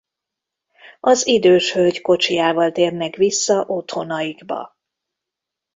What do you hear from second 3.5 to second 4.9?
otthonaikba.